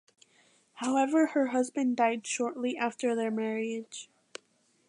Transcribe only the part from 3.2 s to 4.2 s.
marriage.